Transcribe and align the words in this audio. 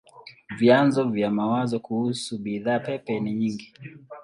Vyanzo 0.57 1.03
vya 1.09 1.29
mawazo 1.31 1.79
kuhusu 1.79 2.37
bidhaa 2.37 2.79
pepe 2.79 3.19
ni 3.19 3.33
nyingi. 3.33 3.73